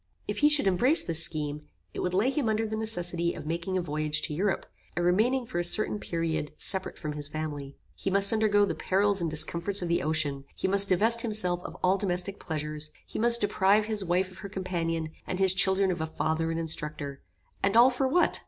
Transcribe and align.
If 0.27 0.39
he 0.39 0.49
should 0.49 0.65
embrace 0.65 1.03
this 1.03 1.21
scheme, 1.23 1.67
it 1.93 1.99
would 1.99 2.15
lay 2.15 2.31
him 2.31 2.49
under 2.49 2.65
the 2.65 2.75
necessity 2.75 3.35
of 3.35 3.45
making 3.45 3.77
a 3.77 3.83
voyage 3.83 4.23
to 4.23 4.33
Europe, 4.33 4.65
and 4.95 5.05
remaining 5.05 5.45
for 5.45 5.59
a 5.59 5.63
certain 5.63 5.99
period, 5.99 6.53
separate 6.57 6.97
from 6.97 7.11
his 7.13 7.27
family. 7.27 7.77
He 7.93 8.09
must 8.09 8.33
undergo 8.33 8.65
the 8.65 8.73
perils 8.73 9.21
and 9.21 9.29
discomforts 9.29 9.83
of 9.83 9.89
the 9.89 10.01
ocean; 10.01 10.45
he 10.55 10.67
must 10.67 10.89
divest 10.89 11.21
himself 11.21 11.63
of 11.65 11.77
all 11.83 11.99
domestic 11.99 12.39
pleasures; 12.39 12.89
he 13.05 13.19
must 13.19 13.41
deprive 13.41 13.85
his 13.85 14.03
wife 14.03 14.31
of 14.31 14.39
her 14.39 14.49
companion, 14.49 15.09
and 15.27 15.37
his 15.37 15.53
children 15.53 15.91
of 15.91 16.01
a 16.01 16.07
father 16.07 16.49
and 16.49 16.59
instructor, 16.59 17.21
and 17.61 17.77
all 17.77 17.91
for 17.91 18.07
what? 18.07 18.39